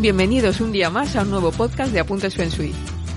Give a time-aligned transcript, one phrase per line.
[0.00, 2.72] Bienvenidos un día más a un nuevo podcast de Apuntes Feng Shui.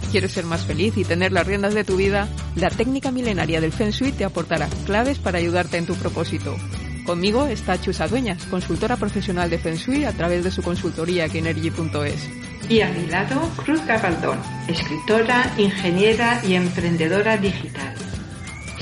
[0.09, 2.27] ¿Quieres ser más feliz y tener las riendas de tu vida?
[2.55, 6.57] La técnica milenaria del Feng Shui te aportará claves para ayudarte en tu propósito.
[7.05, 12.27] Conmigo está Chusa Dueñas, consultora profesional de Feng Shui a través de su consultoría Kinergy.es.
[12.67, 17.93] Y a mi lado, Cruz Gabaldón, escritora, ingeniera y emprendedora digital.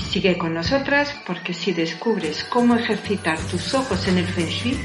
[0.09, 4.77] Sigue con nosotras porque si descubres cómo ejercitar tus ojos en el Feng Shui,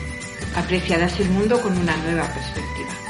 [0.57, 3.04] apreciarás el mundo con una nueva perspectiva.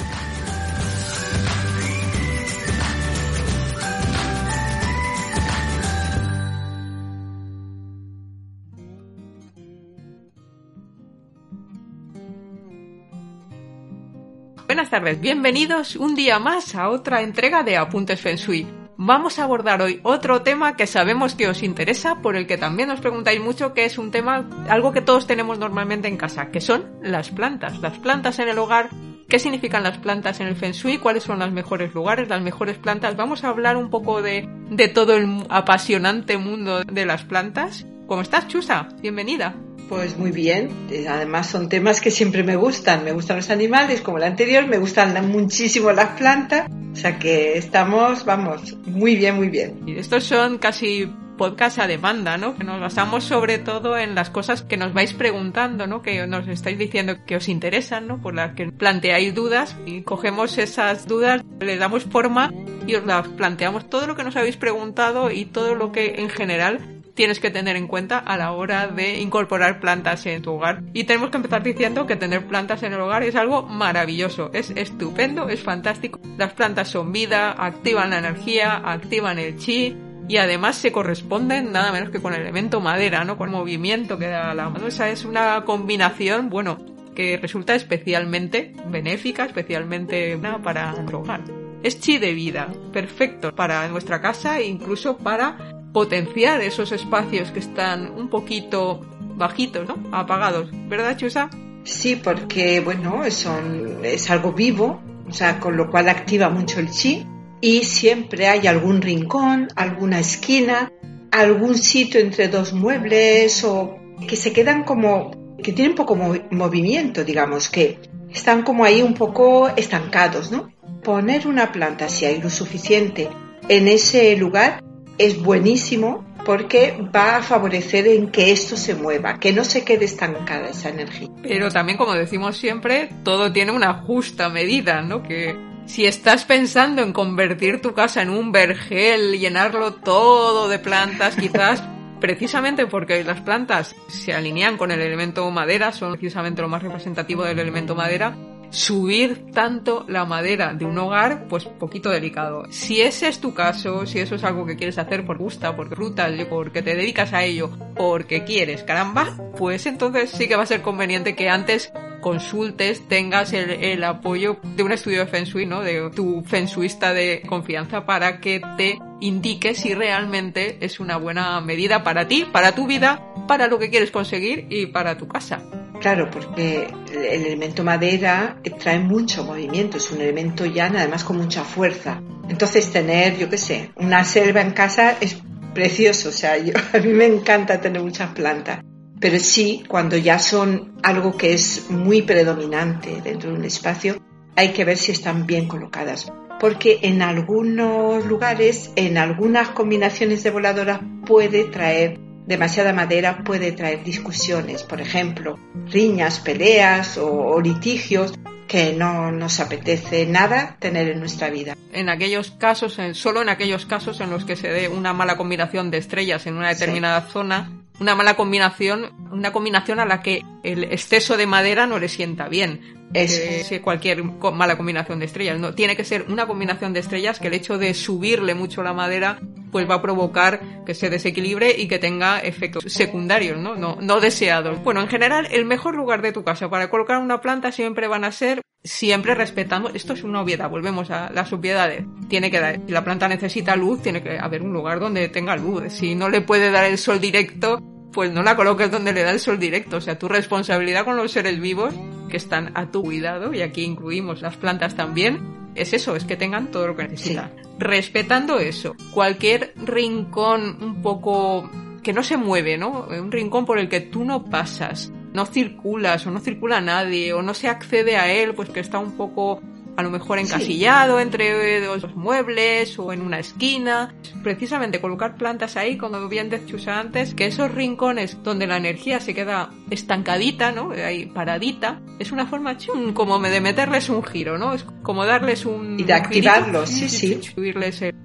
[14.85, 18.67] Buenas tardes, bienvenidos un día más a otra entrega de Apuntes Feng Shui.
[18.99, 22.91] Vamos a abordar hoy otro tema que sabemos que os interesa, por el que también
[22.91, 26.61] os preguntáis mucho, que es un tema, algo que todos tenemos normalmente en casa, que
[26.61, 27.79] son las plantas.
[27.79, 28.91] Las plantas en el hogar,
[29.27, 32.77] qué significan las plantas en el Feng Shui, cuáles son los mejores lugares, las mejores
[32.77, 33.17] plantas.
[33.17, 37.87] Vamos a hablar un poco de, de todo el apasionante mundo de las plantas.
[38.07, 38.89] ¿Cómo estás, Chusa?
[39.01, 39.55] Bienvenida.
[39.89, 44.01] Pues muy bien, eh, además son temas que siempre me gustan, me gustan los animales
[44.01, 49.37] como el anterior, me gustan muchísimo las plantas, o sea que estamos, vamos, muy bien,
[49.37, 49.83] muy bien.
[49.87, 52.57] Y estos son casi podcast a demanda, ¿no?
[52.57, 56.03] Que nos basamos sobre todo en las cosas que nos vais preguntando, ¿no?
[56.03, 58.21] Que nos estáis diciendo que os interesan, ¿no?
[58.21, 62.53] Por las que planteáis dudas y cogemos esas dudas, le damos forma
[62.87, 66.31] y os las planteamos todo lo que nos habéis preguntado y todo lo que en
[66.31, 70.83] general tienes que tener en cuenta a la hora de incorporar plantas en tu hogar.
[70.93, 74.71] Y tenemos que empezar diciendo que tener plantas en el hogar es algo maravilloso, es
[74.71, 76.21] estupendo, es fantástico.
[76.37, 79.97] Las plantas son vida, activan la energía, activan el chi,
[80.27, 83.37] y además se corresponden nada menos que con el elemento madera, ¿no?
[83.37, 84.87] Con el movimiento que da la mano.
[84.87, 86.79] Esa es una combinación, bueno,
[87.15, 91.43] que resulta especialmente benéfica, especialmente para nuestro hogar.
[91.83, 97.61] Es chi de vida, perfecto para nuestra casa e incluso para potenciar esos espacios que
[97.61, 99.01] están un poquito
[99.37, 99.97] bajitos, ¿no?
[100.11, 101.49] Apagados, ¿verdad, Chusa?
[101.85, 106.91] Sí, porque, bueno, son, es algo vivo, o sea, con lo cual activa mucho el
[106.91, 107.25] chi
[107.61, 110.91] y siempre hay algún rincón, alguna esquina,
[111.31, 113.97] algún sitio entre dos muebles o
[114.27, 115.31] que se quedan como,
[115.63, 116.17] que tienen poco
[116.51, 118.01] movimiento, digamos, que
[118.33, 120.73] están como ahí un poco estancados, ¿no?
[121.05, 123.29] Poner una planta, si hay lo suficiente,
[123.69, 124.83] en ese lugar
[125.19, 130.05] es buenísimo porque va a favorecer en que esto se mueva, que no se quede
[130.05, 131.29] estancada esa energía.
[131.43, 135.23] Pero también, como decimos siempre, todo tiene una justa medida, ¿no?
[135.23, 141.37] Que si estás pensando en convertir tu casa en un vergel, llenarlo todo de plantas,
[141.37, 141.83] quizás
[142.21, 147.45] precisamente porque las plantas se alinean con el elemento madera, son precisamente lo más representativo
[147.45, 148.37] del elemento madera,
[148.75, 152.65] subir tanto la madera de un hogar, pues poquito delicado.
[152.71, 155.95] Si ese es tu caso, si eso es algo que quieres hacer por gusta, porque
[155.95, 160.67] ruta, porque te dedicas a ello, porque quieres, caramba, pues entonces sí que va a
[160.67, 161.93] ser conveniente que antes
[162.25, 165.83] consultes, tengas el, apoyo de un estudio de Feng ¿no?
[165.83, 171.61] De tu Feng Shuista de confianza para que te indique si realmente es una buena
[171.61, 175.84] medida para ti, para tu vida, para lo que quieres conseguir y para tu casa.
[176.01, 181.65] Claro, porque el elemento madera trae mucho movimiento, es un elemento ya además con mucha
[181.65, 182.21] fuerza.
[182.49, 185.39] Entonces tener, yo qué sé, una selva en casa es
[185.73, 188.81] precioso, o sea, yo, a mí me encanta tener muchas plantas.
[189.21, 194.17] Pero sí, cuando ya son algo que es muy predominante dentro de un espacio,
[194.57, 196.31] hay que ver si están bien colocadas.
[196.61, 204.05] Porque en algunos lugares, en algunas combinaciones de voladoras puede traer demasiada madera puede traer
[204.05, 208.35] discusiones, por ejemplo, riñas, peleas o, litigios
[208.69, 211.77] que no nos apetece nada tener en nuestra vida.
[211.93, 215.91] En aquellos casos, solo en aquellos casos en los que se dé una mala combinación
[215.91, 220.85] de estrellas en una determinada zona, una mala combinación, una combinación a la que el
[220.85, 222.81] exceso de madera no le sienta bien.
[223.13, 225.61] Es cualquier mala combinación de estrellas.
[225.61, 228.93] No, tiene que ser una combinación de estrellas que el hecho de subirle mucho la
[228.93, 229.39] madera
[229.71, 233.77] pues va a provocar que se desequilibre y que tenga efectos secundarios, ¿no?
[233.77, 234.83] No, no deseados.
[234.83, 238.25] Bueno, en general, el mejor lugar de tu casa para colocar una planta siempre van
[238.25, 242.05] a ser siempre respetando, esto es una obviedad, volvemos a las obviedades.
[242.29, 245.57] Tiene que dar, si la planta necesita luz, tiene que haber un lugar donde tenga
[245.57, 245.93] luz.
[245.93, 247.79] Si no le puede dar el sol directo,
[248.15, 249.97] pues no la coloques donde le da el sol directo.
[249.97, 251.93] O sea, tu responsabilidad con los seres vivos
[252.31, 255.41] que están a tu cuidado, y aquí incluimos las plantas también,
[255.75, 257.53] es eso, es que tengan todo lo que necesitan.
[257.79, 261.71] Respetando eso, cualquier rincón un poco
[262.03, 263.07] que no se mueve, ¿no?
[263.09, 267.43] Un rincón por el que tú no pasas, no circulas o no circula nadie o
[267.43, 269.61] no se accede a él, pues que está un poco
[269.97, 274.15] a lo mejor encasillado entre dos muebles o en una esquina.
[274.43, 279.35] Precisamente colocar plantas ahí, como bien decía antes, que esos rincones donde la energía se
[279.35, 280.91] queda estancadita, ¿no?
[280.91, 282.77] Ahí paradita, es una forma
[283.13, 284.75] como de meterles un giro, ¿no?
[284.75, 285.99] Es como darles un...
[285.99, 287.41] Y de activarlos, sí, sí.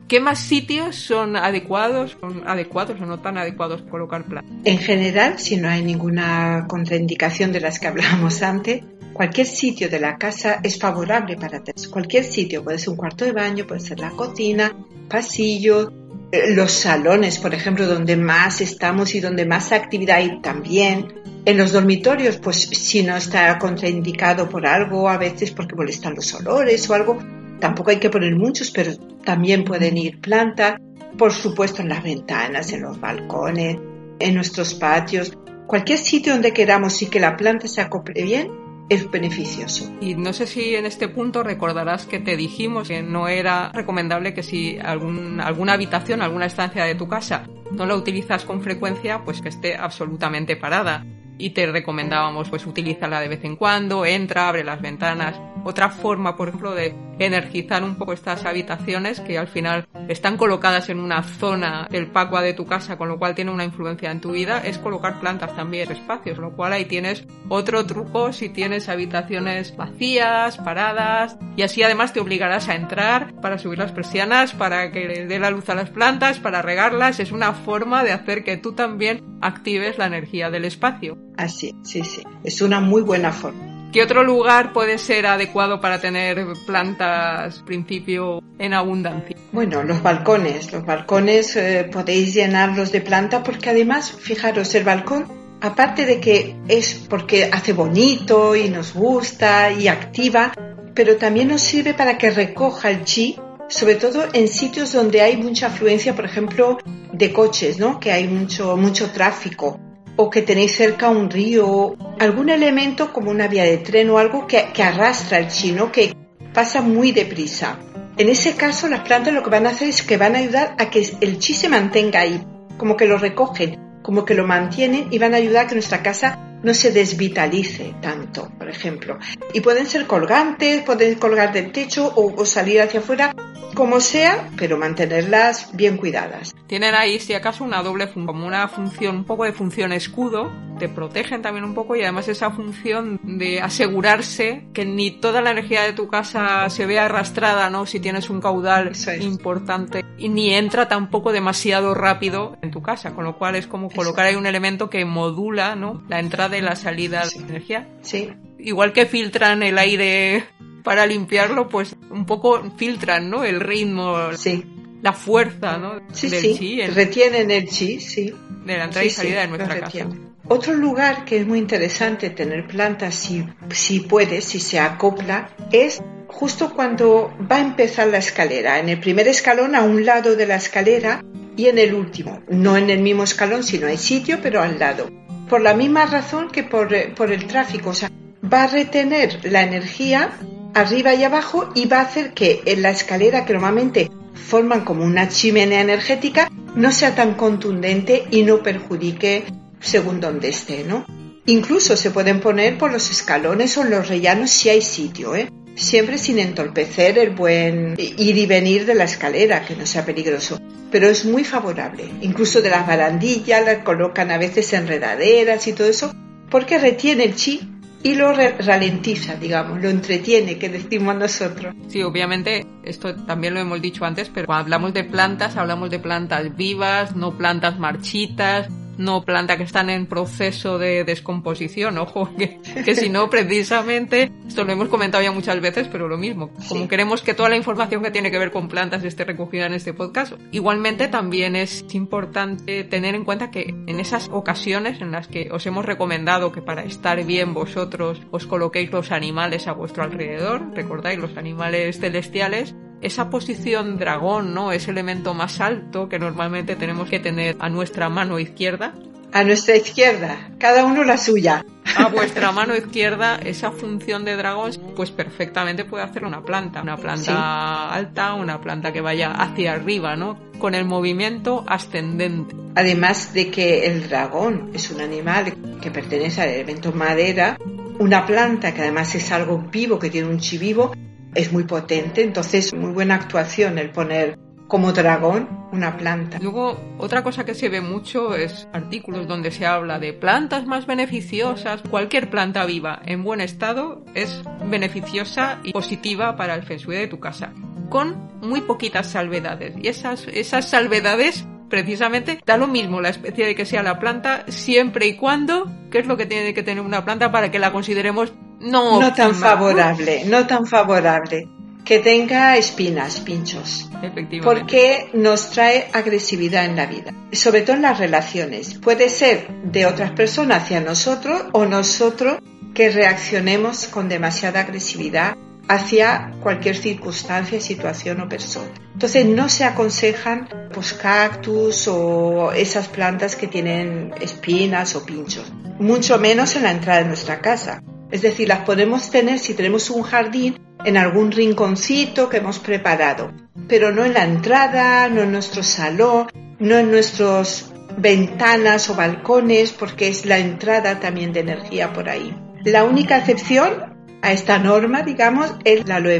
[0.07, 4.51] ¿Qué más sitios son adecuados, son adecuados o no tan adecuados para colocar plantas?
[4.63, 8.83] En general, si no hay ninguna contraindicación de las que hablábamos antes,
[9.13, 11.58] cualquier sitio de la casa es favorable para
[11.89, 14.75] Cualquier sitio, puede ser un cuarto de baño, puede ser la cocina,
[15.07, 15.91] pasillo,
[16.31, 21.13] eh, los salones, por ejemplo, donde más estamos y donde más actividad hay también.
[21.45, 26.33] En los dormitorios, pues si no está contraindicado por algo, a veces porque molestan los
[26.35, 27.17] olores o algo,
[27.59, 30.79] tampoco hay que poner muchos, pero también pueden ir plantas.
[31.17, 33.77] Por supuesto, en las ventanas, en los balcones,
[34.19, 35.35] en nuestros patios,
[35.65, 38.51] cualquier sitio donde queramos y que la planta se acople bien,
[38.89, 39.95] es beneficioso.
[40.01, 44.33] Y no sé si en este punto recordarás que te dijimos que no era recomendable
[44.33, 49.23] que si algún, alguna habitación, alguna estancia de tu casa no la utilizas con frecuencia,
[49.23, 51.05] pues que esté absolutamente parada
[51.39, 55.39] y te recomendábamos pues utilízala de vez en cuando, entra, abre las ventanas.
[55.63, 60.89] Otra forma, por ejemplo, de energizar un poco estas habitaciones que al final están colocadas
[60.89, 64.21] en una zona del pacua de tu casa, con lo cual tiene una influencia en
[64.21, 68.89] tu vida, es colocar plantas también, espacios, lo cual ahí tienes otro truco si tienes
[68.89, 74.91] habitaciones vacías, paradas, y así además te obligarás a entrar para subir las persianas, para
[74.91, 78.43] que le dé la luz a las plantas, para regarlas, es una forma de hacer
[78.43, 81.17] que tú también actives la energía del espacio.
[81.39, 82.21] Así, sí, sí.
[82.43, 83.89] Es una muy buena forma.
[83.93, 89.37] ¿Qué otro lugar puede ser adecuado para tener plantas, principio, en abundancia?
[89.53, 90.73] Bueno, los balcones.
[90.73, 95.27] Los balcones eh, podéis llenarlos de planta porque además, fijaros, el balcón,
[95.61, 100.51] aparte de que es porque hace bonito y nos gusta y activa,
[100.93, 103.39] pero también nos sirve para que recoja el chi,
[103.69, 106.79] sobre todo en sitios donde hay mucha afluencia, por ejemplo,
[107.13, 107.97] de coches, ¿no?
[107.97, 109.79] Que hay mucho, mucho tráfico
[110.21, 114.47] o que tenéis cerca un río, algún elemento como una vía de tren o algo
[114.47, 116.13] que, arrastra el chino, que
[116.53, 117.79] pasa muy deprisa.
[118.17, 120.75] En ese caso, las plantas lo que van a hacer es que van a ayudar
[120.77, 122.45] a que el chi se mantenga ahí,
[122.77, 126.03] como que lo recogen, como que lo mantienen y van a ayudar a que nuestra
[126.03, 129.19] casa no se desvitalice tanto, por ejemplo.
[129.53, 133.33] Y pueden ser colgantes, pueden colgar del techo o salir hacia afuera
[133.79, 136.53] como sea, pero mantenerlas bien cuidadas.
[136.67, 140.51] Tienen ahí, si acaso, una doble función, como una función, un poco de función escudo,
[140.77, 145.51] te protegen también un poco y además esa función de asegurarse que ni toda la
[145.51, 147.85] energía de tu casa se vea arrastrada, ¿no?
[147.85, 148.91] Si tienes un caudal
[149.21, 153.89] importante y ni entra tampoco demasiado rápido en tu casa, con lo cual es como
[153.89, 156.03] colocar ahí un elemento que modula, ¿no?
[156.09, 157.87] La entrada y la salida de energía.
[158.01, 158.29] Sí.
[158.57, 160.43] Igual que filtran el aire
[160.89, 163.43] para limpiarlo, pues un poco filtran, ¿no?
[163.43, 164.65] El ritmo, sí.
[165.03, 166.01] la fuerza, ¿no?
[166.11, 166.55] Sí, sí.
[166.57, 168.33] Chi, retienen el chi, sí.
[168.65, 170.07] De la entrada y salida de nuestra casa.
[170.47, 176.01] Otro lugar que es muy interesante tener plantas, si, si puede, si se acopla, es
[176.25, 178.79] justo cuando va a empezar la escalera.
[178.79, 181.23] En el primer escalón, a un lado de la escalera,
[181.55, 182.41] y en el último.
[182.49, 185.07] No en el mismo escalón, sino hay sitio, pero al lado.
[185.49, 187.91] Por la misma razón que por, por el tráfico.
[187.91, 188.09] O sea,
[188.51, 190.31] va a retener la energía
[190.73, 195.03] arriba y abajo y va a hacer que en la escalera que normalmente forman como
[195.03, 199.45] una chimenea energética no sea tan contundente y no perjudique
[199.79, 201.05] según donde esté, ¿no?
[201.45, 205.49] Incluso se pueden poner por los escalones o los rellanos si hay sitio, ¿eh?
[205.75, 210.59] Siempre sin entorpecer el buen ir y venir de la escalera, que no sea peligroso.
[210.91, 212.09] Pero es muy favorable.
[212.21, 216.13] Incluso de las barandillas las colocan a veces enredaderas y todo eso,
[216.49, 221.75] porque retiene el chi y lo ralentiza, digamos, lo entretiene, que decimos nosotros.
[221.87, 225.99] Sí, obviamente, esto también lo hemos dicho antes, pero cuando hablamos de plantas, hablamos de
[225.99, 232.95] plantas vivas, no plantas marchitas, no plantas que están en proceso de descomposición, ojo, que,
[232.95, 237.21] si no, precisamente, esto lo hemos comentado ya muchas veces, pero lo mismo, como queremos
[237.21, 240.33] que toda la información que tiene que ver con plantas esté recogida en este podcast,
[240.51, 245.65] igualmente también es importante tener en cuenta que en esas ocasiones en las que os
[245.65, 251.19] hemos recomendado que para estar bien vosotros os coloquéis los animales a vuestro alrededor, recordáis
[251.19, 254.71] los animales celestiales, esa posición dragón, ¿no?
[254.71, 258.93] Ese elemento más alto que normalmente tenemos que tener a nuestra mano izquierda.
[259.31, 261.63] A nuestra izquierda, cada uno la suya.
[261.95, 266.81] A vuestra mano izquierda, esa función de dragón, pues perfectamente puede hacer una planta.
[266.81, 270.37] Una planta alta, una planta que vaya hacia arriba, ¿no?
[270.57, 272.55] Con el movimiento ascendente.
[272.75, 277.57] Además de que el dragón es un animal que pertenece al elemento madera,
[277.99, 280.93] una planta que además es algo vivo, que tiene un chi vivo,
[281.35, 284.37] es muy potente, entonces muy buena actuación el poner
[284.69, 286.37] como dragón una planta.
[286.39, 290.85] Luego, otra cosa que se ve mucho es artículos donde se habla de plantas más
[290.85, 291.81] beneficiosas.
[291.89, 297.07] Cualquier planta viva en buen estado es beneficiosa y positiva para el feng shui de
[297.07, 297.51] tu casa,
[297.89, 299.75] con muy poquitas salvedades.
[299.81, 304.45] Y esas, esas salvedades precisamente da lo mismo la especie de que sea la planta
[304.47, 307.71] siempre y cuando, ¿qué es lo que tiene que tener una planta para que la
[307.71, 311.47] consideremos no, no tan favorable, no tan favorable
[311.85, 313.89] que tenga espinas, pinchos.
[314.01, 314.41] Efectivamente.
[314.43, 318.75] Porque nos trae agresividad en la vida, sobre todo en las relaciones.
[318.75, 322.37] Puede ser de otras personas hacia nosotros o nosotros
[322.75, 325.35] que reaccionemos con demasiada agresividad
[325.67, 328.69] hacia cualquier circunstancia, situación o persona.
[328.93, 336.17] Entonces no se aconsejan pues cactus o esas plantas que tienen espinas o pinchos, mucho
[336.19, 337.81] menos en la entrada de nuestra casa.
[338.11, 343.31] Es decir, las podemos tener si tenemos un jardín en algún rinconcito que hemos preparado,
[343.67, 346.27] pero no en la entrada, no en nuestro salón,
[346.59, 352.35] no en nuestras ventanas o balcones, porque es la entrada también de energía por ahí.
[352.63, 356.19] La única excepción a esta norma, digamos, es la aloe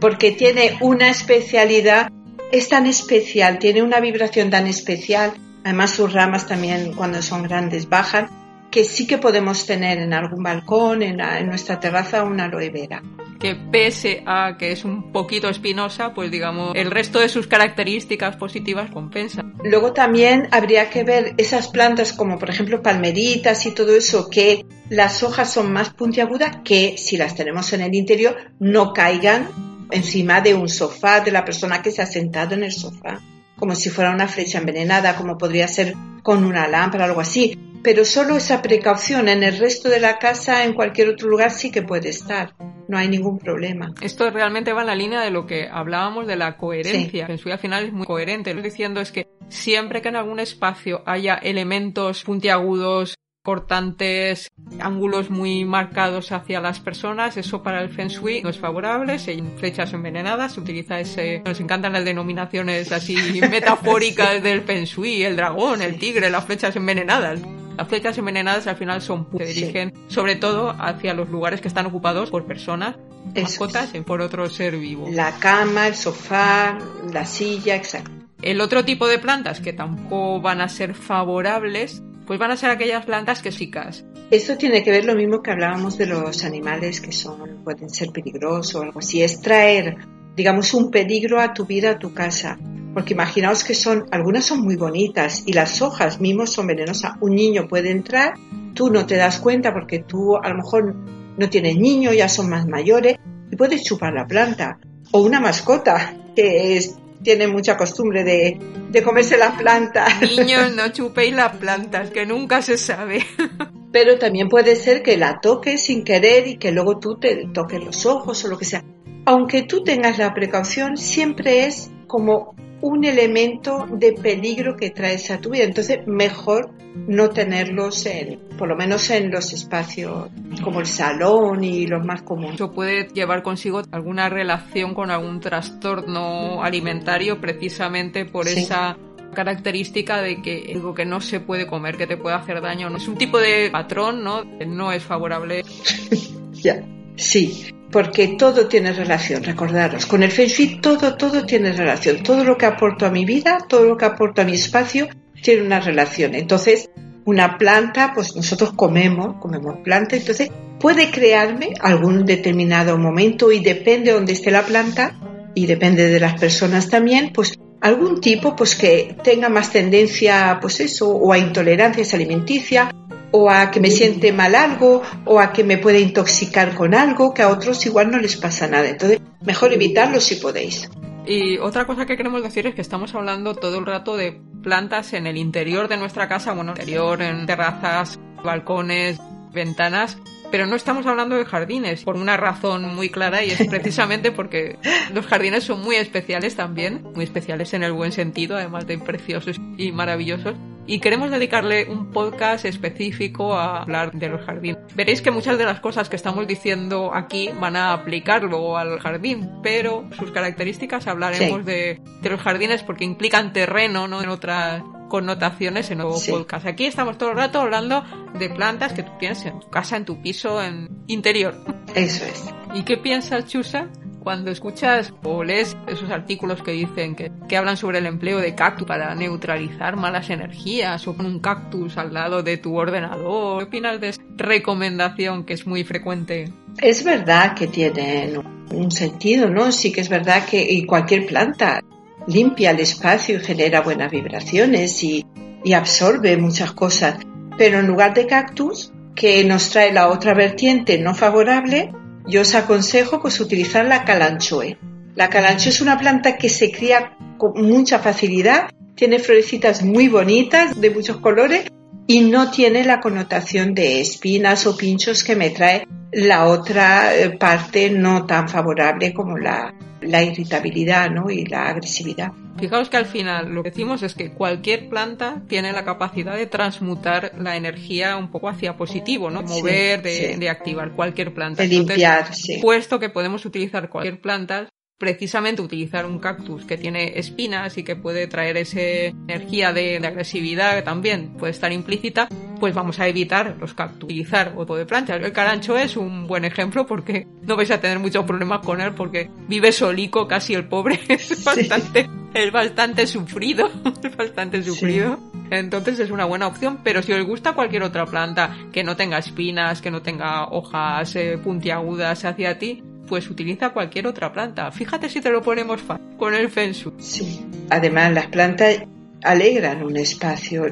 [0.00, 2.10] porque tiene una especialidad,
[2.50, 5.32] es tan especial, tiene una vibración tan especial,
[5.64, 8.28] además sus ramas también cuando son grandes bajan,
[8.72, 13.02] que sí que podemos tener en algún balcón, en, en nuestra terraza, una aloe vera
[13.42, 18.36] que pese a que es un poquito espinosa, pues digamos, el resto de sus características
[18.36, 19.42] positivas compensa.
[19.64, 24.64] Luego también habría que ver esas plantas como por ejemplo palmeritas y todo eso, que
[24.90, 29.48] las hojas son más puntiagudas que si las tenemos en el interior no caigan
[29.90, 33.18] encima de un sofá de la persona que se ha sentado en el sofá,
[33.56, 37.58] como si fuera una flecha envenenada, como podría ser con una lámpara o algo así.
[37.82, 41.70] Pero solo esa precaución en el resto de la casa, en cualquier otro lugar, sí
[41.70, 42.54] que puede estar
[42.92, 43.94] no hay ningún problema.
[44.02, 47.26] Esto realmente va en la línea de lo que hablábamos de la coherencia.
[47.26, 48.52] En su al final es muy coherente.
[48.52, 54.50] Lo que estoy diciendo es que siempre que en algún espacio haya elementos puntiagudos, cortantes,
[54.78, 59.42] ángulos muy marcados hacia las personas, eso para el Feng Shui no es favorable, se
[59.56, 65.36] flechas envenenadas, se utiliza ese, nos encantan las denominaciones así metafóricas del Feng Shui, el
[65.36, 67.40] dragón, el tigre, las flechas envenenadas.
[67.76, 71.86] Las flechas envenenadas al final son se dirigen sobre todo hacia los lugares que están
[71.86, 72.96] ocupados por personas,
[73.34, 75.08] mascotas y por otro ser vivo.
[75.10, 76.78] La cama, el sofá,
[77.12, 78.10] la silla, exacto.
[78.42, 82.70] El otro tipo de plantas que tampoco van a ser favorables, pues van a ser
[82.70, 84.04] aquellas plantas que chicas.
[84.30, 88.10] Esto tiene que ver lo mismo que hablábamos de los animales que son, pueden ser
[88.10, 89.22] peligrosos o algo así.
[89.22, 89.96] Es traer,
[90.34, 92.58] digamos, un peligro a tu vida, a tu casa.
[92.94, 97.12] Porque imaginaos que son, algunas son muy bonitas y las hojas mismos son venenosas.
[97.20, 98.34] Un niño puede entrar,
[98.74, 100.94] tú no te das cuenta porque tú a lo mejor
[101.36, 103.16] no tienes niño, ya son más mayores
[103.50, 104.78] y puedes chupar la planta.
[105.10, 106.80] O una mascota que
[107.22, 108.58] tiene mucha costumbre de,
[108.90, 110.20] de comerse las plantas.
[110.22, 113.24] Niños, no chupéis las plantas, que nunca se sabe.
[113.92, 117.82] Pero también puede ser que la toques sin querer y que luego tú te toques
[117.82, 118.82] los ojos o lo que sea.
[119.26, 125.40] Aunque tú tengas la precaución, siempre es como un elemento de peligro que traes a
[125.40, 125.64] tu vida.
[125.64, 130.28] Entonces, mejor no tenerlos en, por lo menos en los espacios
[130.62, 132.56] como el salón y los más comunes.
[132.56, 138.98] Eso puede llevar consigo alguna relación con algún trastorno alimentario precisamente por esa
[139.32, 142.94] característica de que algo que no se puede comer, que te puede hacer daño.
[142.94, 144.44] Es un tipo de patrón, ¿no?
[144.44, 145.64] No es favorable.
[146.52, 146.84] ya,
[147.16, 152.42] sí porque todo tiene relación, recordaros, con el Feng Shui todo, todo tiene relación, todo
[152.42, 155.08] lo que aporto a mi vida, todo lo que aporto a mi espacio
[155.42, 156.34] tiene una relación.
[156.34, 156.88] Entonces,
[157.24, 164.10] una planta, pues nosotros comemos, comemos planta, entonces puede crearme algún determinado momento y depende
[164.10, 165.14] de dónde esté la planta
[165.54, 170.80] y depende de las personas también, pues algún tipo pues que tenga más tendencia pues
[170.80, 172.90] eso o a intolerancias alimenticia
[173.32, 177.34] o a que me siente mal algo, o a que me puede intoxicar con algo,
[177.34, 178.88] que a otros igual no les pasa nada.
[178.88, 180.88] Entonces, mejor evitarlo si podéis.
[181.26, 185.12] Y otra cosa que queremos decir es que estamos hablando todo el rato de plantas
[185.12, 189.18] en el interior de nuestra casa, bueno, interior, en terrazas, balcones,
[189.52, 190.18] ventanas,
[190.50, 194.78] pero no estamos hablando de jardines por una razón muy clara y es precisamente porque
[195.14, 199.60] los jardines son muy especiales también, muy especiales en el buen sentido, además de preciosos
[199.78, 200.54] y maravillosos.
[200.86, 204.78] Y queremos dedicarle un podcast específico a hablar de los jardines.
[204.94, 209.48] Veréis que muchas de las cosas que estamos diciendo aquí van a aplicarlo al jardín,
[209.62, 215.90] pero sus características hablaremos de, de los jardines porque implican terreno, no en otras connotaciones
[215.90, 216.66] en nuevo podcast.
[216.66, 218.02] Aquí estamos todo el rato hablando
[218.38, 221.54] de plantas que tú tienes en tu casa, en tu piso, en interior.
[221.94, 222.42] Eso es.
[222.74, 223.88] ¿Y qué piensas, Chusa,
[224.22, 228.54] Cuando escuchas o lees esos artículos que dicen que, que hablan sobre el empleo de
[228.54, 233.64] cactus para neutralizar malas energías o con un cactus al lado de tu ordenador, ¿qué
[233.64, 236.52] opinas de esa recomendación que es muy frecuente?
[236.78, 238.34] Es verdad que tiene
[238.70, 239.72] un sentido, ¿no?
[239.72, 241.80] Sí que es verdad que cualquier planta
[242.28, 245.26] limpia el espacio y genera buenas vibraciones y,
[245.64, 247.18] y absorbe muchas cosas.
[247.58, 251.92] Pero en lugar de cactus, que nos trae la otra vertiente no favorable,
[252.26, 254.78] yo os aconsejo pues utilizar la calanchoe.
[255.14, 260.80] La calanchoe es una planta que se cría con mucha facilidad, tiene florecitas muy bonitas
[260.80, 261.64] de muchos colores
[262.06, 267.30] y no tiene la connotación de espinas o pinchos que me trae la otra eh,
[267.30, 271.30] parte no tan favorable como la, la irritabilidad ¿no?
[271.30, 272.32] y la agresividad.
[272.58, 276.46] Fijaos que al final lo que decimos es que cualquier planta tiene la capacidad de
[276.46, 279.42] transmutar la energía un poco hacia positivo, ¿no?
[279.42, 281.62] Mover, de, de, activar cualquier planta.
[281.62, 282.58] De limpiar, sí.
[282.60, 284.68] Puesto que podemos utilizar cualquier planta,
[284.98, 290.06] precisamente utilizar un cactus que tiene espinas y que puede traer esa energía de, de,
[290.06, 292.28] agresividad también puede estar implícita,
[292.60, 295.20] pues vamos a evitar los cactus, utilizar otro de plantas.
[295.20, 298.94] El carancho es un buen ejemplo porque no vais a tener muchos problemas con él
[298.94, 302.10] porque vive solico casi el pobre, es bastante, sí.
[302.34, 303.70] es bastante sufrido,
[304.02, 305.16] es bastante sufrido.
[305.16, 305.38] Sí.
[305.50, 309.18] Entonces es una buena opción, pero si os gusta cualquier otra planta que no tenga
[309.18, 314.70] espinas, que no tenga hojas eh, puntiagudas hacia ti, pues utiliza cualquier otra planta.
[314.70, 316.92] Fíjate si te lo ponemos fácil con el Feng Shui.
[316.98, 317.46] Sí.
[317.70, 318.82] Además, las plantas
[319.22, 320.66] alegran un espacio.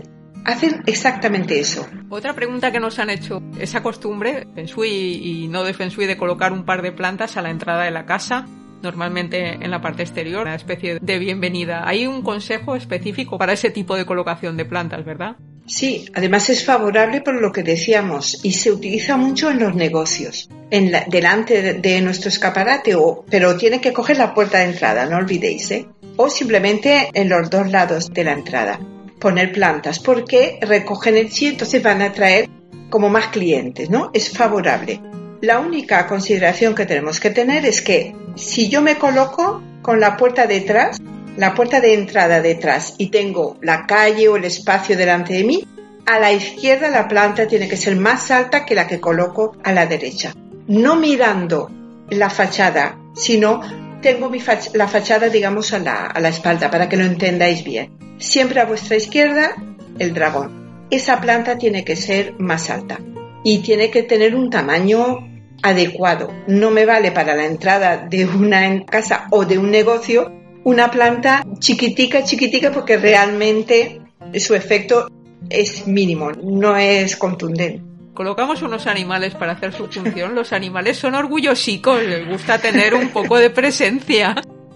[0.45, 1.87] Hacen exactamente eso.
[2.09, 6.07] Otra pregunta que nos han hecho, esa costumbre, Feng Shui y no de Feng Shui,
[6.07, 8.47] de colocar un par de plantas a la entrada de la casa,
[8.83, 11.87] normalmente en la parte exterior, una especie de bienvenida.
[11.87, 15.37] Hay un consejo específico para ese tipo de colocación de plantas, ¿verdad?
[15.71, 20.51] Sí, además es favorable por lo que decíamos y se utiliza mucho en los negocios,
[20.69, 25.07] en la, delante de, nuestro escaparate, o, pero tiene que coger la puerta de entrada,
[25.07, 25.87] no olvidéis, ¿eh?
[26.17, 28.81] o simplemente en los dos lados de la entrada.
[29.21, 32.51] Poner plantas porque recogen el chi, entonces van a traer
[32.91, 34.11] como más clientes, ¿no?
[34.13, 35.01] Es favorable.
[35.41, 40.17] La única consideración que tenemos que tener es que si yo me coloco con la
[40.17, 40.99] puerta detrás,
[41.37, 45.67] la puerta de entrada detrás y tengo la calle o el espacio delante de mí,
[46.07, 49.73] a la izquierda la planta tiene que ser más alta que la que coloco a
[49.73, 50.35] la derecha.
[50.67, 51.71] No mirando
[52.11, 53.61] la fachada, sino
[54.03, 54.31] tengo
[54.75, 57.93] la fachada, digamos, a la, a la espalda para que lo entendáis bien.
[58.19, 59.55] Siempre a vuestra izquierda,
[59.99, 60.87] el dragón.
[60.91, 62.99] Esa planta tiene que ser más alta
[63.45, 65.29] y tiene que tener un tamaño
[65.63, 66.33] adecuado.
[66.47, 71.45] No me vale para la entrada de una casa o de un negocio una planta
[71.59, 74.01] chiquitica, chiquitica, porque realmente
[74.39, 75.09] su efecto
[75.49, 77.83] es mínimo, no es contundente.
[78.15, 80.35] Colocamos unos animales para hacer su función.
[80.35, 84.35] Los animales son orgullosicos, les gusta tener un poco de presencia.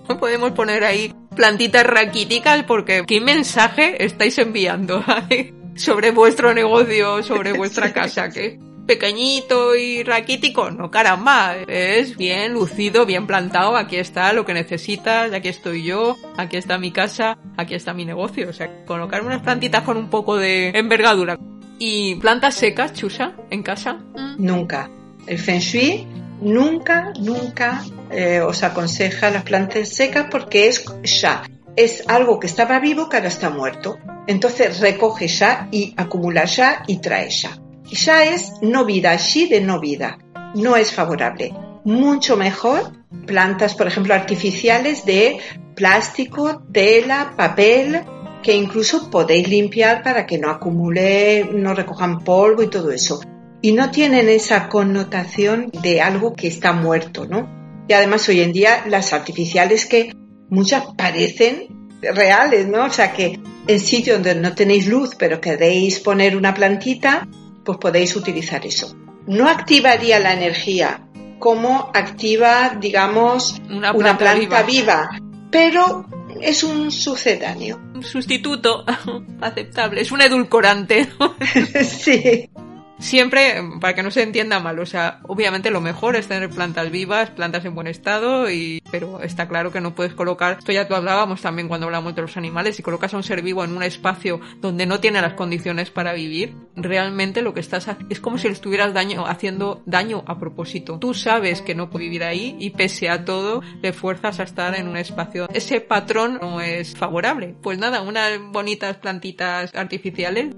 [0.09, 5.05] No podemos poner ahí plantitas raquíticas porque ¿qué mensaje estáis enviando
[5.77, 8.31] sobre vuestro negocio, sobre vuestra casa?
[8.31, 8.59] ¿Qué?
[8.87, 15.33] Pequeñito y raquítico, no caramba, es bien lucido, bien plantado, aquí está lo que necesitas,
[15.33, 19.42] aquí estoy yo, aquí está mi casa, aquí está mi negocio, o sea, colocar unas
[19.42, 21.38] plantitas con un poco de envergadura.
[21.79, 23.99] ¿Y plantas secas, chusa, en casa?
[24.38, 24.90] Nunca.
[25.27, 26.07] El Feng Shui
[26.40, 31.42] nunca, nunca eh, os aconseja las plantas secas porque es ya.
[31.77, 33.99] Es algo que estaba vivo que ahora está muerto.
[34.29, 37.59] Entonces recoge ya y acumula ya y trae ya
[37.90, 40.18] ya es no vida, shi de no vida.
[40.55, 41.53] No es favorable.
[41.85, 42.92] Mucho mejor
[43.27, 45.38] plantas, por ejemplo, artificiales de
[45.75, 48.03] plástico, tela, papel,
[48.42, 53.20] que incluso podéis limpiar para que no acumule, no recojan polvo y todo eso.
[53.62, 57.49] Y no tienen esa connotación de algo que está muerto, ¿no?
[57.88, 60.12] Y además hoy en día las artificiales que
[60.51, 62.85] muchas parecen reales, ¿no?
[62.85, 67.27] O sea que en sitios donde no tenéis luz pero queréis poner una plantita,
[67.64, 68.94] pues podéis utilizar eso.
[69.27, 74.62] No activaría la energía como activa, digamos, una planta, una planta viva.
[74.62, 75.11] viva,
[75.50, 76.07] pero
[76.40, 77.81] es un sucedáneo.
[77.94, 78.85] Un sustituto
[79.40, 81.09] aceptable, es un edulcorante.
[81.85, 82.50] sí.
[82.98, 86.90] Siempre, para que no se entienda mal, o sea, obviamente lo mejor es tener plantas
[86.90, 90.87] vivas, plantas en buen estado, y, pero está claro que no puedes colocar, esto ya
[90.87, 93.76] tú hablábamos también cuando hablamos de los animales, si colocas a un ser vivo en
[93.76, 98.38] un espacio donde no tiene las condiciones para vivir, realmente lo que estás es como
[98.38, 98.92] si le estuvieras
[99.26, 100.98] haciendo daño a propósito.
[100.98, 104.74] Tú sabes que no puede vivir ahí y pese a todo le fuerzas a estar
[104.74, 105.48] en un espacio.
[105.52, 107.54] Ese patrón no es favorable.
[107.62, 110.54] Pues nada, unas bonitas plantitas artificiales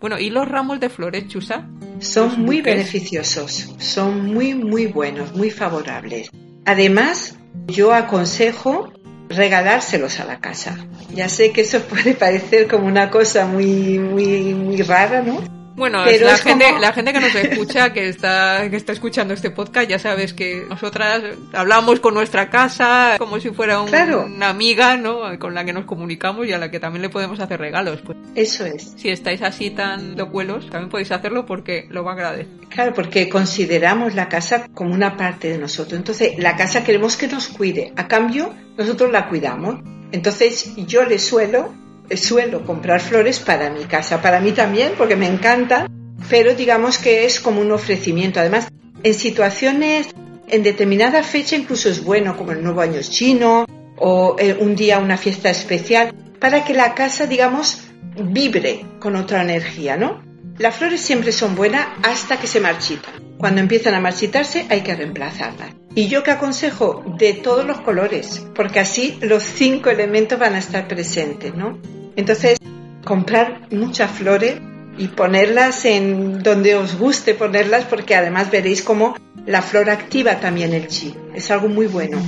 [0.00, 1.68] bueno, ¿y los ramos de flores, Chusa?
[1.98, 6.30] Son muy beneficiosos, son muy, muy buenos, muy favorables.
[6.64, 7.36] Además,
[7.66, 8.92] yo aconsejo
[9.28, 10.76] regalárselos a la casa.
[11.14, 15.59] Ya sé que eso puede parecer como una cosa muy, muy, muy rara, ¿no?
[15.76, 19.88] Bueno, la, gente, la gente que nos escucha, que está, que está escuchando este podcast,
[19.88, 25.20] ya sabes que nosotras hablamos con nuestra casa como si fuera una amiga, ¿no?
[25.38, 28.00] Con la que nos comunicamos y a la que también le podemos hacer regalos.
[28.04, 28.18] Pues.
[28.34, 28.94] Eso es.
[28.96, 32.48] Si estáis así tan locuelos, también podéis hacerlo porque lo va a agradecer.
[32.68, 35.98] Claro, porque consideramos la casa como una parte de nosotros.
[35.98, 37.92] Entonces, la casa queremos que nos cuide.
[37.96, 39.80] A cambio, nosotros la cuidamos.
[40.12, 41.72] Entonces, yo le suelo
[42.16, 45.86] suelo comprar flores para mi casa, para mí también, porque me encanta,
[46.28, 48.40] pero digamos que es como un ofrecimiento.
[48.40, 48.68] Además,
[49.02, 50.08] en situaciones,
[50.48, 54.98] en determinada fecha incluso es bueno, como el nuevo año chino o eh, un día
[54.98, 57.82] una fiesta especial, para que la casa, digamos,
[58.16, 60.22] vibre con otra energía, ¿no?
[60.58, 63.14] Las flores siempre son buenas hasta que se marchitan.
[63.38, 65.74] Cuando empiezan a marchitarse hay que reemplazarlas.
[65.94, 70.58] Y yo que aconsejo de todos los colores, porque así los cinco elementos van a
[70.58, 71.78] estar presentes, ¿no?
[72.20, 72.58] Entonces,
[73.04, 74.60] comprar muchas flores
[74.98, 80.74] y ponerlas en donde os guste ponerlas, porque además veréis cómo la flor activa también
[80.74, 81.14] el chi.
[81.34, 82.18] Es algo muy bueno.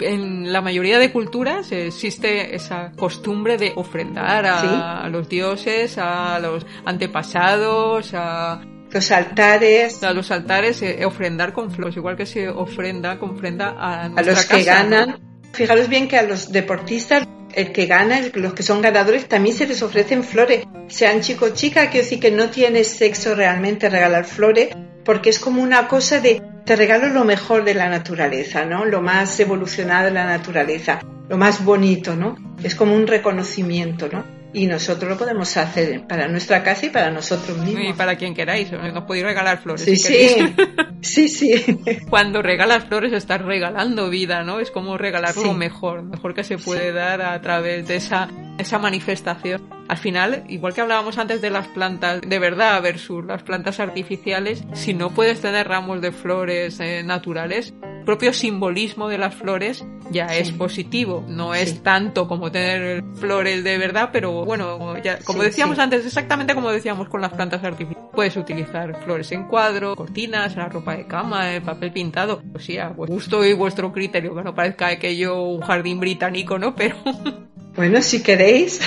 [0.00, 6.66] En la mayoría de culturas existe esa costumbre de ofrendar a, los dioses, a los
[6.86, 10.02] antepasados, a los altares.
[10.02, 14.22] A los altares, eh, ofrendar con flores, igual que se ofrenda, con ofrenda a, a
[14.22, 15.20] los que ganan.
[15.52, 19.66] Fijaros bien que a los deportistas el que gana, los que son ganadores, también se
[19.66, 20.64] les ofrecen flores.
[20.88, 25.38] Sean chico o chica, quiero decir que no tiene sexo realmente regalar flores, porque es
[25.38, 28.84] como una cosa de te regalo lo mejor de la naturaleza, ¿no?
[28.84, 32.36] Lo más evolucionado de la naturaleza, lo más bonito, ¿no?
[32.62, 34.41] Es como un reconocimiento, ¿no?
[34.54, 37.84] Y nosotros lo podemos hacer para nuestra casa y para nosotros mismos.
[37.88, 39.84] Y para quien queráis, nos podéis regalar flores.
[39.84, 40.54] Sí, sí,
[41.00, 41.78] sí, sí.
[42.08, 44.60] Cuando regalas flores estás regalando vida, ¿no?
[44.60, 48.78] Es como regalar lo mejor, mejor que se puede dar a través de esa, esa
[48.78, 49.62] manifestación.
[49.88, 54.64] Al final, igual que hablábamos antes de las plantas de verdad versus las plantas artificiales,
[54.74, 60.26] si no puedes tener ramos de flores eh, naturales, propio simbolismo de las flores ya
[60.26, 61.24] es positivo.
[61.28, 66.54] No es tanto como tener flores de verdad, pero bueno, ya, como decíamos antes, exactamente
[66.54, 68.10] como decíamos con las plantas artificiales.
[68.12, 72.42] Puedes utilizar flores en cuadro, cortinas, la ropa de cama, el papel pintado.
[72.54, 76.74] O sea, a gusto y vuestro criterio, que no parezca aquello un jardín británico, ¿no?
[76.74, 76.96] Pero...
[77.74, 78.86] Bueno, si queréis.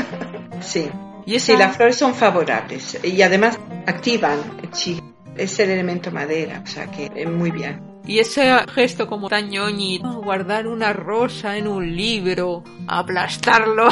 [0.60, 0.88] sí.
[1.26, 4.38] Y Sí, las flores son favorables y además activan
[5.36, 7.89] es el elemento madera, o sea que es muy bien.
[8.06, 9.50] Y ese gesto como tan
[10.22, 13.88] guardar una rosa en un libro, aplastarlo.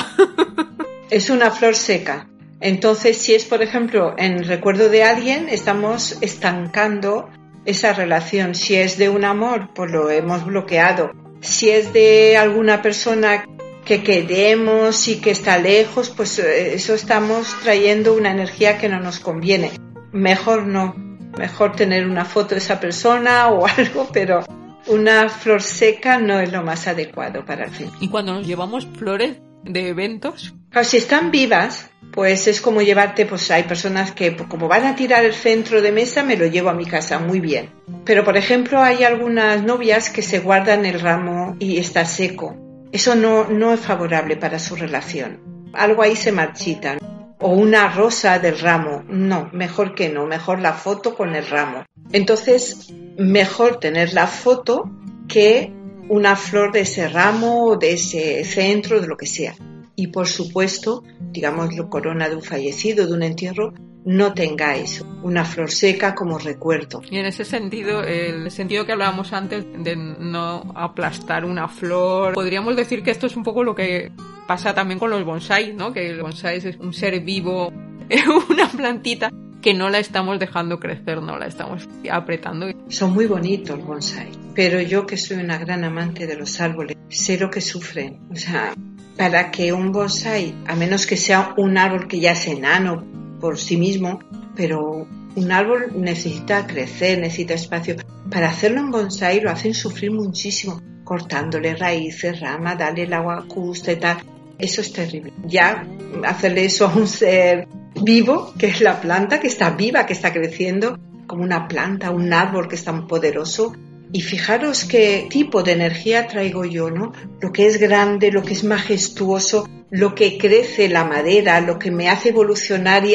[1.11, 2.29] es una flor seca.
[2.61, 7.29] Entonces, si es, por ejemplo, en recuerdo de alguien, estamos estancando
[7.65, 8.55] esa relación.
[8.55, 11.13] Si es de un amor, pues lo hemos bloqueado.
[11.41, 13.45] Si es de alguna persona
[13.85, 18.99] que queremos y que está lejos, pues eh, eso estamos trayendo una energía que no
[19.01, 19.71] nos conviene.
[20.13, 24.45] Mejor no mejor tener una foto de esa persona o algo, pero
[24.87, 27.91] una flor seca no es lo más adecuado para el fin.
[28.01, 30.55] ¿Y cuando nos llevamos flores de eventos?
[30.83, 34.95] si están vivas, pues es como llevarte, pues hay personas que pues, como van a
[34.95, 37.71] tirar el centro de mesa, me lo llevo a mi casa, muy bien.
[38.05, 42.57] Pero por ejemplo hay algunas novias que se guardan el ramo y está seco.
[42.93, 45.41] Eso no, no es favorable para su relación.
[45.73, 46.97] Algo ahí se marchita
[47.41, 49.05] o una rosa del ramo.
[49.09, 51.85] No, mejor que no, mejor la foto con el ramo.
[52.13, 54.91] Entonces, mejor tener la foto
[55.29, 55.73] que
[56.09, 59.55] una flor de ese ramo, de ese centro, de lo que sea.
[59.95, 63.75] Y por supuesto, digamos, la corona de un fallecido, de un entierro,
[64.09, 67.03] no tengáis una flor seca como recuerdo.
[67.11, 72.75] Y en ese sentido, el sentido que hablábamos antes de no aplastar una flor, podríamos
[72.75, 74.11] decir que esto es un poco lo que
[74.47, 75.93] pasa también con los bonsai, ¿no?
[75.93, 77.71] Que el bonsai es un ser vivo,
[78.49, 82.67] una plantita que no la estamos dejando crecer, no la estamos apretando.
[82.89, 86.97] Son muy bonitos los bonsai, pero yo que soy una gran amante de los árboles,
[87.11, 88.21] sé lo que sufren.
[88.31, 88.73] O sea,
[89.19, 93.59] para que un bonsai, a menos que sea un árbol que ya es enano por
[93.59, 94.21] sí mismo,
[94.55, 97.97] pero un árbol necesita crecer, necesita espacio.
[98.31, 103.99] Para hacerlo en bonsai lo hacen sufrir muchísimo, cortándole raíces, ramas, darle el agua justa
[103.99, 104.19] tal.
[104.59, 105.33] Eso es terrible.
[105.47, 105.87] Ya
[106.27, 107.69] hacerle eso a un ser
[108.03, 112.33] vivo, que es la planta, que está viva, que está creciendo, como una planta, un
[112.33, 113.73] árbol que es tan poderoso.
[114.13, 117.13] Y fijaros qué tipo de energía traigo yo, ¿no?
[117.41, 121.91] Lo que es grande, lo que es majestuoso, lo que crece la madera, lo que
[121.91, 123.15] me hace evolucionar y,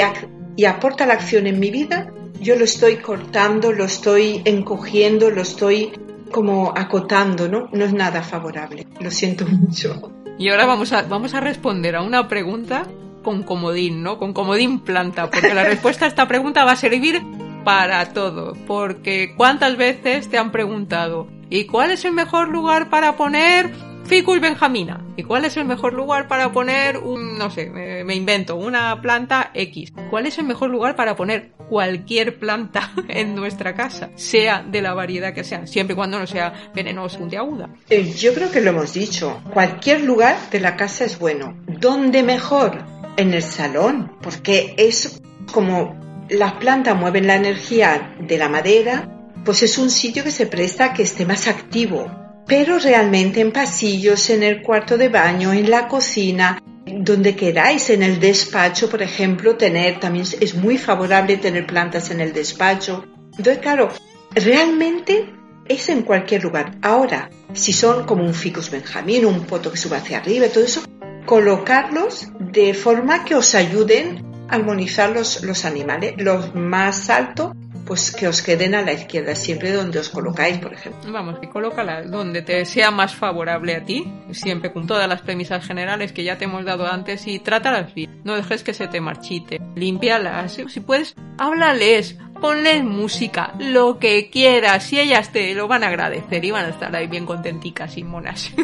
[0.56, 5.42] y aporta la acción en mi vida, yo lo estoy cortando, lo estoy encogiendo, lo
[5.42, 5.92] estoy
[6.32, 7.70] como acotando, ¿no?
[7.72, 8.86] No es nada favorable.
[9.00, 10.12] Lo siento mucho.
[10.38, 12.88] Y ahora vamos a, vamos a responder a una pregunta
[13.24, 14.18] con comodín, ¿no?
[14.18, 17.22] Con comodín planta, porque la respuesta a esta pregunta va a servir
[17.64, 18.54] para todo.
[18.68, 23.72] Porque ¿cuántas veces te han preguntado ¿y cuál es el mejor lugar para poner
[24.06, 25.06] Ficus benjamina.
[25.16, 29.52] ¿Y cuál es el mejor lugar para poner un, no sé, me, invento, una planta
[29.54, 29.94] X?
[30.10, 34.10] ¿Cuál es el mejor lugar para poner cualquier planta en nuestra casa?
[34.16, 37.70] Sea de la variedad que sea, siempre y cuando no sea venenosa, puntiaguda.
[37.90, 39.42] Eh, yo creo que lo hemos dicho.
[39.54, 41.56] Cualquier lugar de la casa es bueno.
[41.68, 42.84] ¿Dónde mejor?
[43.16, 45.22] En el salón, porque es
[45.52, 49.10] como las plantas mueven la energía de la madera,
[49.46, 53.52] pues es un sitio que se presta a que esté más activo pero realmente en
[53.52, 59.02] pasillos, en el cuarto de baño, en la cocina, donde queráis, en el despacho, por
[59.02, 63.06] ejemplo, tener también es muy favorable tener plantas en el despacho.
[63.38, 63.90] Entonces, claro,
[64.32, 65.34] realmente
[65.66, 66.76] es en cualquier lugar.
[66.82, 70.82] Ahora, si son como un ficus benjamín, un poto que sube hacia arriba, todo eso,
[71.26, 76.14] colocarlos de forma que os ayuden armonizar los, los animales.
[76.18, 77.54] Los más altos
[77.86, 81.12] pues que os queden a la izquierda, siempre donde os colocáis, por ejemplo.
[81.12, 85.66] Vamos, que colócala donde te sea más favorable a ti, siempre con todas las premisas
[85.66, 88.22] generales que ya te hemos dado antes y trátalas bien.
[88.24, 89.60] No dejes que se te marchite.
[89.76, 90.60] Límpialas.
[90.68, 96.44] Si puedes, háblales, ponles música, lo que quieras, y ellas te lo van a agradecer
[96.44, 98.52] y van a estar ahí bien contenticas y monas.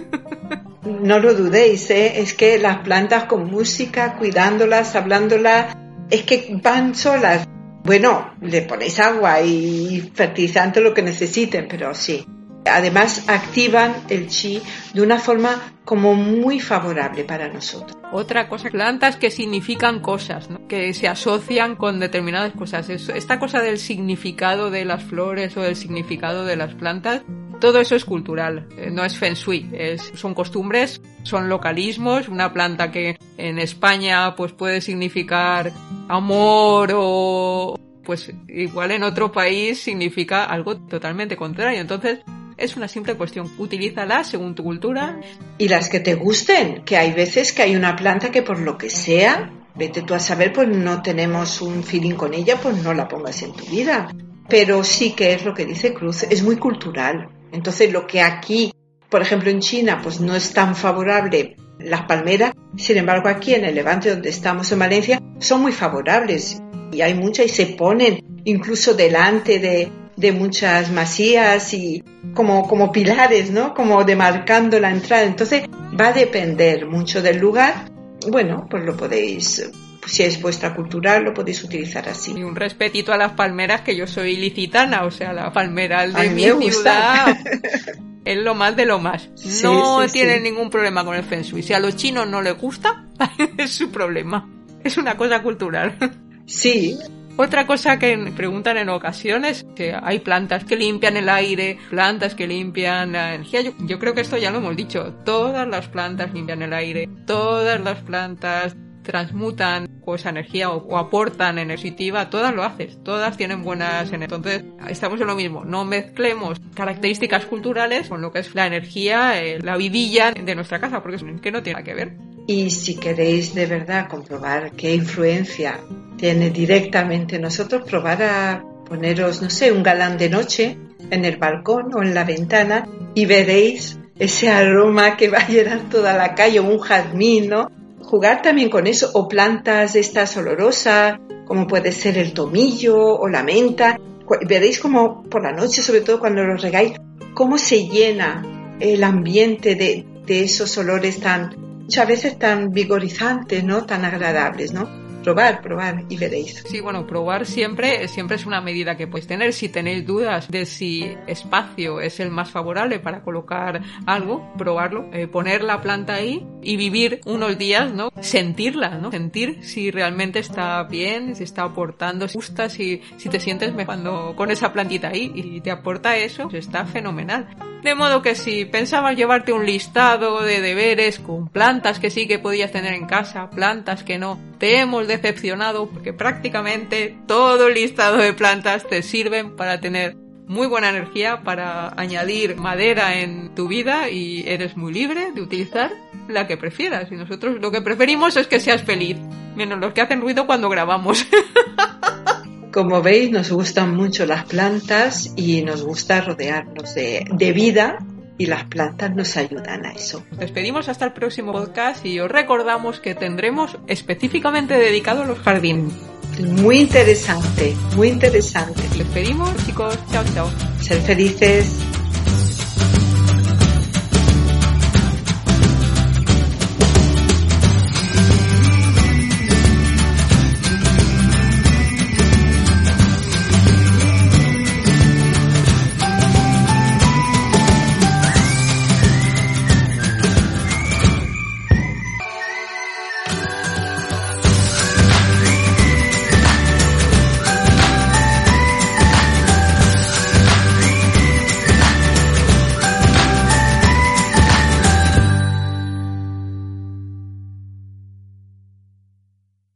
[0.82, 2.20] No lo dudéis, ¿eh?
[2.22, 5.76] es que las plantas con música, cuidándolas, hablándolas,
[6.10, 7.48] es que van solas.
[7.84, 12.26] Bueno, le ponéis agua y fertilizante lo que necesiten, pero sí.
[12.66, 14.62] Además, activan el chi
[14.94, 17.98] de una forma como muy favorable para nosotros.
[18.12, 20.68] Otra cosa, plantas que significan cosas, ¿no?
[20.68, 22.90] que se asocian con determinadas cosas.
[22.90, 27.24] Esta cosa del significado de las flores o del significado de las plantas,
[27.60, 29.70] todo eso es cultural, eh, no es feng shui,
[30.14, 32.30] son costumbres, son localismos.
[32.30, 35.72] Una planta que en España pues puede significar
[36.08, 41.80] amor o pues igual en otro país significa algo totalmente contrario.
[41.80, 42.22] Entonces,
[42.60, 43.52] es una simple cuestión.
[43.58, 45.20] Utilízala según tu cultura.
[45.58, 48.78] Y las que te gusten, que hay veces que hay una planta que por lo
[48.78, 52.94] que sea, vete tú a saber, pues no tenemos un feeling con ella, pues no
[52.94, 54.14] la pongas en tu vida.
[54.48, 57.30] Pero sí que es lo que dice Cruz, es muy cultural.
[57.52, 58.74] Entonces, lo que aquí,
[59.10, 63.64] por ejemplo en China, pues no es tan favorable las palmeras, sin embargo aquí en
[63.64, 68.42] el Levante donde estamos en Valencia, son muy favorables y hay muchas y se ponen
[68.44, 72.04] incluso delante de, de muchas masías y
[72.34, 73.74] como, como pilares, ¿no?
[73.74, 75.24] Como demarcando la entrada.
[75.24, 75.64] Entonces
[76.00, 77.90] va a depender mucho del lugar.
[78.28, 79.72] Bueno, pues lo podéis,
[80.06, 82.34] si es vuestra cultura, lo podéis utilizar así.
[82.36, 86.30] Y un respetito a las palmeras, que yo soy licitana, o sea, la palmera de
[86.30, 87.38] mi ciudad
[88.26, 89.30] es lo más de lo más.
[89.64, 91.64] no tiene ningún problema con el feng shui.
[91.64, 93.06] Si a los chinos no les gusta,
[93.58, 94.50] es su problema.
[94.84, 95.98] Es una cosa cultural.
[96.46, 96.98] Sí,
[97.42, 102.46] otra cosa que preguntan en ocasiones, que hay plantas que limpian el aire, plantas que
[102.46, 103.62] limpian la energía.
[103.62, 105.14] Yo, creo que esto ya lo hemos dicho.
[105.24, 108.76] Todas las plantas limpian el aire, todas las plantas
[109.10, 115.28] transmutan esa energía o, aportan energía, todas lo haces, todas tienen buenas Entonces, estamos en
[115.28, 120.32] lo mismo, no mezclemos características culturales con lo que es la energía, eh, la vidilla
[120.32, 122.18] de nuestra casa, porque es que no tiene nada que ver.
[122.48, 125.80] Y si queréis de verdad comprobar qué influencia
[126.18, 130.78] tiene directamente nosotros probar a poneros, no sé, un galán de noche
[131.12, 135.90] en el balcón o en la ventana y veréis ese aroma que va a llenar
[135.90, 137.72] toda la calle, un jazmín, ¿no?
[138.02, 143.44] Jugar también con eso, o plantas estas olorosas, como puede ser el tomillo o la
[143.44, 144.00] menta.
[144.48, 146.94] Veréis como por la noche, sobre todo cuando los regáis,
[147.34, 148.44] cómo se llena
[148.80, 153.86] el ambiente de, de esos olores tan, muchas veces tan vigorizantes, ¿no?
[153.86, 155.09] Tan agradables, ¿no?
[155.30, 156.64] Probar, probar y veréis.
[156.68, 159.54] Sí, bueno, probar siempre, siempre es una medida que podéis tener.
[159.54, 165.28] Si tenéis dudas de si espacio es el más favorable para colocar algo, probarlo, eh,
[165.28, 168.10] poner la planta ahí y vivir unos días, ¿no?
[168.22, 169.12] Sentirla, ¿no?
[169.12, 173.90] Sentir si realmente está bien, si está aportando, si gusta, si, si te sientes mejor
[173.90, 177.48] cuando con esa plantita ahí y te aporta eso, pues está fenomenal.
[177.82, 182.38] De modo que si pensabas llevarte un listado de deberes con plantas que sí que
[182.38, 188.18] podías tener en casa, plantas que no, te hemos decepcionado porque prácticamente todo el listado
[188.18, 190.16] de plantas te sirven para tener
[190.48, 195.92] muy buena energía, para añadir madera en tu vida y eres muy libre de utilizar
[196.28, 197.12] la que prefieras.
[197.12, 199.18] Y nosotros lo que preferimos es que seas feliz,
[199.56, 201.26] menos los que hacen ruido cuando grabamos.
[202.74, 208.00] Como veis, nos gustan mucho las plantas y nos gusta rodearnos de, de vida
[208.40, 210.24] y las plantas nos ayudan a eso.
[210.32, 215.94] Despedimos hasta el próximo podcast y os recordamos que tendremos específicamente dedicado a los jardines.
[216.40, 218.82] Muy interesante, muy interesante.
[218.98, 220.00] Despedimos, chicos.
[220.10, 220.50] Chao, chao.
[220.80, 221.99] Ser felices.